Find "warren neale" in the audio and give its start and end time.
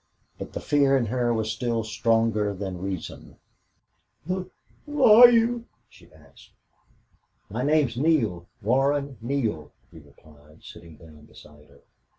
8.63-9.71